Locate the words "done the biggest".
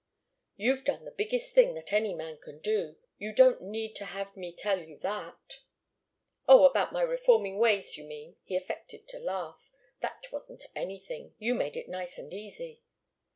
0.83-1.51